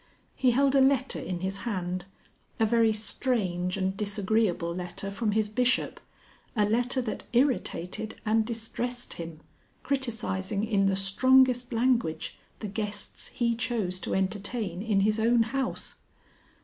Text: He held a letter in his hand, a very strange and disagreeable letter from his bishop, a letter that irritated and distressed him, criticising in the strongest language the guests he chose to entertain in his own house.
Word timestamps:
He 0.33 0.49
held 0.49 0.73
a 0.73 0.81
letter 0.81 1.19
in 1.19 1.41
his 1.41 1.57
hand, 1.57 2.05
a 2.59 2.65
very 2.65 2.91
strange 2.91 3.77
and 3.77 3.95
disagreeable 3.95 4.73
letter 4.73 5.11
from 5.11 5.33
his 5.33 5.47
bishop, 5.47 5.99
a 6.55 6.65
letter 6.67 7.03
that 7.03 7.27
irritated 7.33 8.15
and 8.25 8.43
distressed 8.43 9.13
him, 9.21 9.41
criticising 9.83 10.63
in 10.63 10.87
the 10.87 10.95
strongest 10.95 11.71
language 11.71 12.35
the 12.61 12.67
guests 12.67 13.27
he 13.27 13.55
chose 13.55 13.99
to 13.99 14.15
entertain 14.15 14.81
in 14.81 15.01
his 15.01 15.19
own 15.19 15.43
house. 15.43 15.97